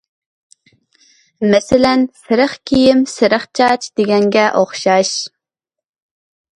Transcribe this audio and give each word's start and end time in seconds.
مەسىلەن: 1.51 2.07
سېرىق 2.23 2.57
كىيىم، 2.73 3.05
سېرىق 3.13 3.47
چاچ 3.61 3.89
دېگەنگە 4.01 4.51
ئوخشاش. 4.59 5.15